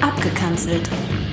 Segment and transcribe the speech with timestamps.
[0.00, 0.88] Abgekanzelt.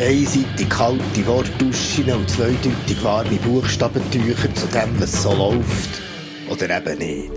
[0.00, 6.02] Einseitig kalte Wortduschen und zweideutig warme Buchstabentücher zu dem, was so läuft.
[6.48, 7.32] Oder eben nicht.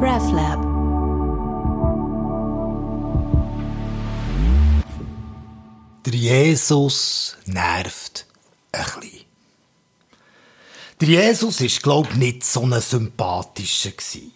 [0.00, 0.68] RefLab.
[6.04, 8.26] Der Jesus nervt
[8.72, 9.24] ein bisschen.
[11.00, 14.32] Der Jesus ist, glaub nicht so ein sympathischer gsi.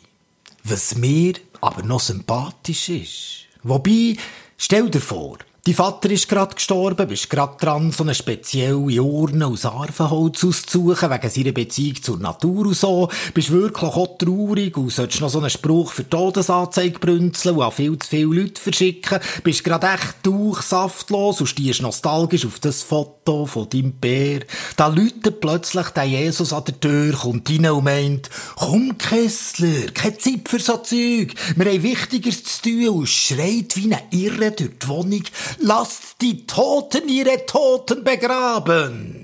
[0.65, 3.47] Was mir aber noch sympathisch ist.
[3.63, 4.17] Wobei,
[4.57, 9.47] stell dir vor, Dein Vater ist gerade gestorben, bist gerade dran, so eine spezielle Urne
[9.47, 13.09] aus Arvenholz auszusuchen, wegen seiner Beziehung zur Natur und so.
[13.33, 17.71] Bist wirklich auch traurig und solltest noch so einen Spruch für Todesanzeige brünzeln und an
[17.71, 19.21] viel zu viele Leute verschicken.
[19.45, 24.41] Bist gerade echt durchsaftlos und stehst nostalgisch auf das Foto von deinem Bär.
[24.77, 30.19] Da läutet plötzlich der Jesus an der Tür, kommt rein und meint, komm Kessler, keine
[30.19, 31.35] Zeit für so Zeug.
[31.57, 35.25] Wir haben Wichtigeres zu tun und schreit wie eine Irre durch die Wohnung.
[35.59, 39.22] Lasst die Toten ihre Toten begraben.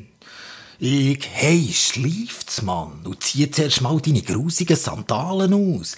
[0.81, 5.97] Ich, hey, schläft's, Mann, und zieh zuerst mal deine grusigen Sandalen aus.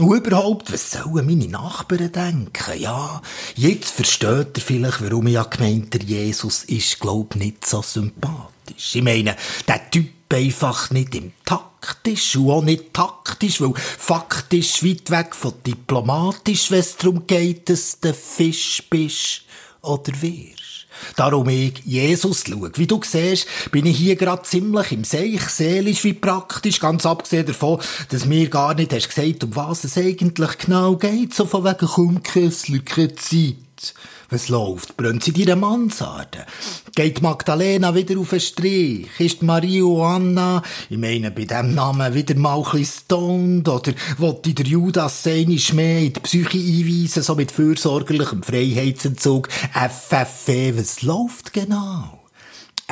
[0.00, 2.80] Und überhaupt, was sollen meine Nachbarn denken?
[2.80, 3.20] Ja,
[3.56, 8.94] jetzt versteht ihr vielleicht, warum ich ja gemeint, der Jesus ist, glaub, nicht so sympathisch.
[8.94, 9.36] Ich meine,
[9.68, 15.52] der Typ einfach nicht im taktisch und auch nicht taktisch, weil faktisch weit weg von
[15.66, 19.42] diplomatisch, wenn es darum geht, dass du Fisch bist
[19.82, 20.71] oder wirst.
[21.16, 22.70] Darum ich Jesus schaue.
[22.76, 27.46] Wie du siehst, bin ich hier gerade ziemlich im Seich, seelisch wie praktisch, ganz abgesehen
[27.46, 31.64] davon, dass mir gar nicht hast gesagt, um was es eigentlich genau geht, so von
[31.64, 33.94] wegen Kessler, keine Zeit.
[34.32, 34.96] Was läuft?
[34.96, 36.46] Brennt sie dir Mansarde?
[36.94, 39.08] Geht Magdalena wieder auf den Strich?
[39.18, 43.68] Ist Maria Anna, ich meine, bei dem Namen wieder mal ein stoned?
[43.68, 49.50] Oder wollte der Judas seinisch mehr in die Psyche einweisen, so mit fürsorgerlichem Freiheitsentzug?
[49.50, 52.21] FFE, was läuft genau?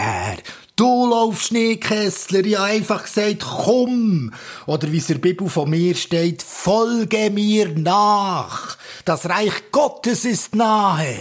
[0.00, 0.38] Er,
[0.76, 2.42] Du laufst nicht, Kessler.
[2.42, 4.32] Ich habe einfach gesagt, komm.
[4.64, 8.78] Oder wie es in der Bibel von mir steht, folge mir nach.
[9.04, 11.18] Das Reich Gottes ist nahe.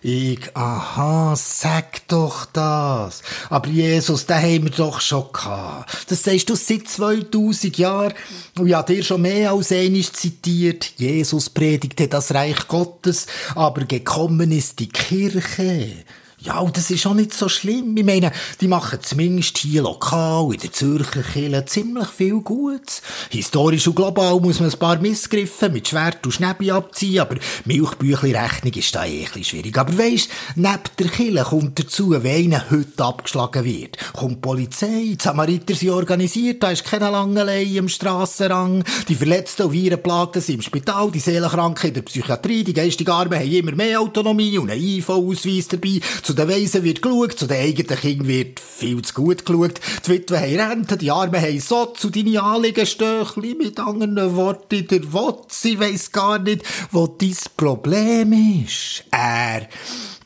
[0.00, 3.20] Ich, aha, sag doch das.
[3.50, 6.10] Aber Jesus, den haben wir doch schon gehabt.
[6.10, 8.14] Das sagst du seit 2000 Jahren.
[8.58, 10.94] Und ich habe dir schon mehr als einmal zitiert.
[10.96, 16.04] Jesus predigte das Reich Gottes, aber gekommen ist die Kirche.
[16.44, 17.96] Ja, und das ist auch nicht so schlimm.
[17.96, 23.00] Ich meine, die machen zumindest hier lokal in der Zürcher Kirche ziemlich viel Gutes.
[23.30, 28.72] Historisch und global muss man ein paar Missgriffe mit Schwert und Schnäbi abziehen, aber Milchbüchli-Rechnung
[28.72, 29.78] ist da eh ein bisschen schwierig.
[29.78, 35.16] Aber weisst, neben der Kirche kommt dazu, wenn einer heute abgeschlagen wird, kommt die Polizei,
[35.16, 40.56] die Samariter sind organisiert, da ist keine Langelei im Strassenrang, die Verletzten und Virenplagten sind
[40.56, 44.70] im Spital, die Seelenkranken in der Psychiatrie, die geistigen Armen haben immer mehr Autonomie und
[44.70, 49.14] einen IV-Ausweis dabei, zu den Weisen wird geschaut, zu den eigenen Kindern wird viel zu
[49.14, 49.80] gut geschaut.
[50.06, 54.86] Die Witwen haben Rente, die Armen haben so zu deinen Anliegen Stöchli mit anderen Worten
[54.86, 55.64] der Wotz.
[55.64, 58.32] Ich weiss gar nicht, wo dein Problem
[58.64, 59.04] ist.
[59.10, 59.68] Er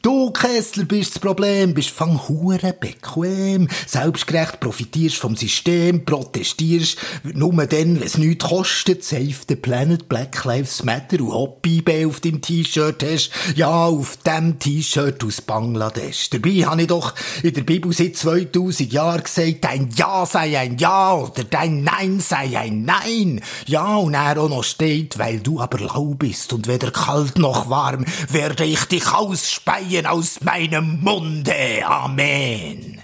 [0.06, 6.96] Du, Kessler, bist das Problem, bist fang hure bequem, selbstgerecht profitierst vom System, protestierst.
[7.24, 12.20] Nur dann, wenn es nichts kostet, Save the Planet, Black Lives Matter und Hobby auf
[12.20, 16.30] deinem T-Shirt hast, ja, auf dem T-Shirt aus Bangladesch.
[16.30, 17.12] Dabei habe ich doch
[17.42, 22.20] in der Bibel seit 2000 Jahren gesagt, dein Ja sei ein Ja oder dein Nein
[22.20, 23.40] sei ein Nein.
[23.66, 27.68] Ja, und er auch noch steht, weil du aber lau bist und weder kalt noch
[27.68, 31.86] warm, werde ich dich ausspeien aus meinem Munde.
[31.86, 33.00] Amen.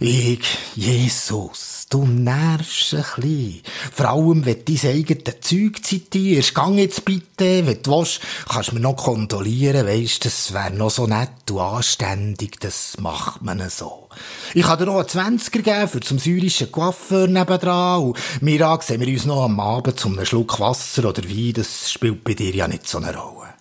[0.00, 0.40] Ich,
[0.74, 3.62] Jesus, du nervst ein bisschen.
[3.92, 6.54] Vor allem, wenn du dein eigenes Zeug zitierst.
[6.54, 10.90] Gang jetzt bitte, wenn du willst, kannst du mir noch kondolieren, weisst, das wäre noch
[10.90, 14.08] so nett und anständig, das macht man so.
[14.52, 19.00] Ich kann dir noch einen 20er geben für zum syrischen Coiffeur nebendran und wir sehen
[19.00, 22.54] wir uns noch am Abend zum einem Schluck Wasser oder Wein, das spielt bei dir
[22.54, 23.54] ja nicht so eine Rolle.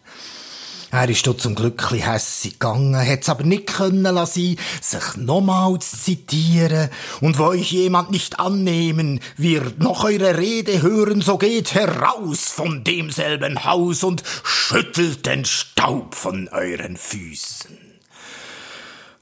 [0.94, 5.80] Er ist dort zum Glück ein hässig gegangen, hat's aber nicht können lassen, sich nochmal
[5.80, 6.92] zu zitieren.
[7.20, 12.84] Und wo euch jemand nicht annehmen wird, noch eure Rede hören, so geht heraus von
[12.84, 17.76] demselben Haus und schüttelt den Staub von euren Füßen.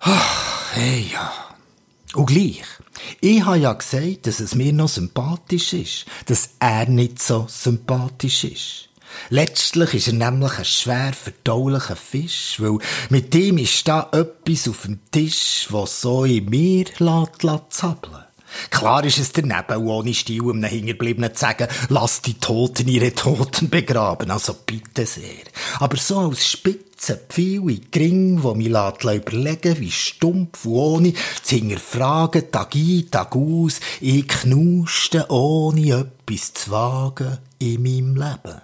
[0.02, 1.32] Ach, hey ja.
[2.16, 2.66] Und gleich.
[3.22, 8.44] Ich habe ja gesagt, dass es mir noch sympathisch ist, dass er nicht so sympathisch
[8.44, 8.91] ist.
[9.30, 12.78] Letztlich ist er nämlich ein schwer verdaulicher Fisch, weil
[13.10, 18.26] mit dem ist da etwas auf dem Tisch, was so in mir lässt, lässt zappeln.
[18.70, 23.14] Klar ist es daneben, ohne Stil um einen Hinterbliebenen zu sagen, lass die Toten ihre
[23.14, 25.46] Toten begraben, also bitte sehr.
[25.80, 31.14] Aber so als Spitze, viele Gring, wo mich überlegen wie stumpf und ohne
[31.44, 38.62] zu hinterfragen, Tag ein, Tag aus, ich knuste, ohne etwas zu wagen in meinem Leben.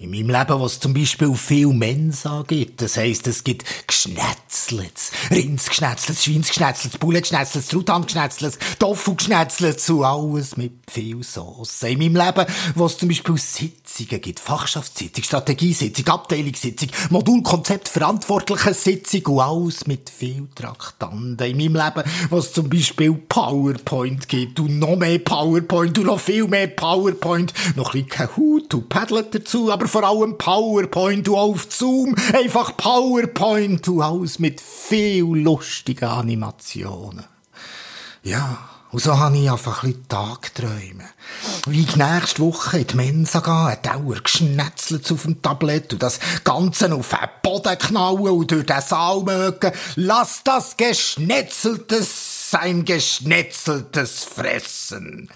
[0.00, 2.80] In meinem Leben, was zum Beispiel viel Mensa gibt.
[2.80, 11.82] Das heisst, es gibt Geschnetzlets, Rindsgeschnetzlets, Schweinsgeschnetzlets, Bullengeschnetzlets, Truthahngeschnetzlets, Tofugeschnetzlets und alles mit viel Sauce.
[11.82, 12.46] In meinem Leben,
[12.76, 14.38] was zum Beispiel Sitzungen gibt.
[14.38, 21.44] Fachschaftssitzung, Strategiesitzung, Abteilungssitzung, Modulkonzept, verantwortliche Sitzung und alles mit viel Traktanten.
[21.44, 26.46] In meinem Leben, was zum Beispiel PowerPoint gibt und noch mehr PowerPoint und noch viel
[26.46, 27.52] mehr PowerPoint.
[27.74, 32.14] Noch ein bisschen Hut und Padlet dazu, aber vor allem PowerPoint und auf Zoom.
[32.34, 37.24] Einfach PowerPoint und alles mit viel lustigen Animationen.
[38.22, 38.58] Ja,
[38.90, 41.04] und so habe ich einfach ein bisschen Tagträume.
[41.66, 46.02] Wie ich nächste Woche in die Mensa gehe, ein Dauer geschnetzelt auf dem Tablett und
[46.02, 49.72] das Ganze auf den Boden knallen und durch den Saal mögen.
[49.96, 55.28] Lass das Geschnetzeltes sein geschnetzeltes Fressen.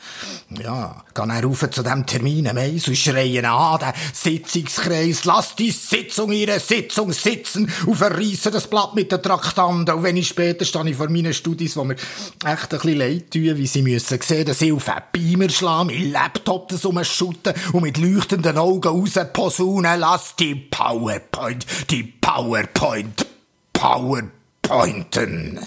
[0.48, 5.54] Ja, geh er rauf zu dem Termin am Eis und schreien an, der Sitzungskreis, lass
[5.54, 9.94] die Sitzung ihre Sitzung sitzen und verreissen das Blatt mit den Traktanten.
[9.94, 12.02] Und wenn ich später stehe ich vor meinen Studis, wo mir echt
[12.44, 16.12] ein bisschen leid tun, wie sie müssen sehen, dass ich auf einen Beamer schlagen, mein
[16.12, 23.26] Laptop das umschütten und mit leuchtenden Augen raus posaunen, lass die PowerPoint, die PowerPoint,
[23.74, 25.58] PowerPointen.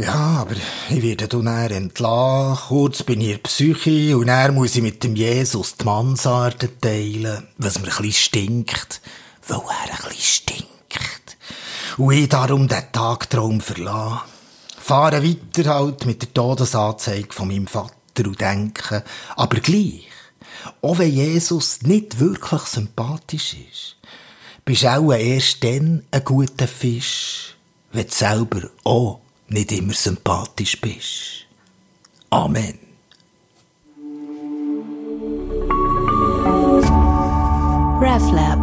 [0.00, 0.54] Ja, aber
[0.90, 5.74] ich werde dann entlassen, kurz bin ich Psyche und er muss ich mit dem Jesus
[5.74, 9.00] die Mansarde teilen, was mir ein stinkt,
[9.48, 11.36] weil er ein stinkt.
[11.96, 14.20] Und ich darum den Tagtraum verlassen.
[14.78, 17.92] Fahre weiter halt mit der Todesanzeige von meinem Vater
[18.24, 19.02] und denke,
[19.34, 20.06] aber gleich,
[20.80, 23.96] auch wenn Jesus nicht wirklich sympathisch ist,
[24.64, 27.56] bist du auch erst dann ein guter Fisch,
[27.90, 31.46] wenn du selber auch nicht immer sympathisch bist.
[32.30, 32.78] Amen.
[38.00, 38.57] RefLab